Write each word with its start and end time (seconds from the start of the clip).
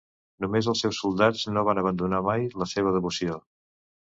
Només 0.43 0.69
els 0.71 0.81
seus 0.85 1.01
soldats 1.03 1.43
no 1.57 1.65
van 1.67 1.81
abandonar 1.83 2.23
mai 2.31 2.49
la 2.63 2.71
seva 2.73 2.95
devoció. 2.99 3.37